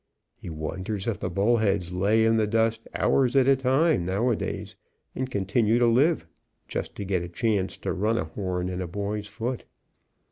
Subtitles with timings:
[0.33, 4.75] He wonders if the bullheads lay in the dust hours at a time, nowadays,
[5.15, 6.25] and continue to live,
[6.67, 9.63] just to get a chance to run a horn in a boy's foot.